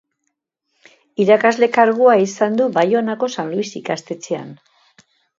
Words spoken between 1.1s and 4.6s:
Irakasle kargua izan du Baionako San Luis ikastetxean